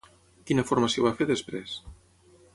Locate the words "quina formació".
0.49-1.05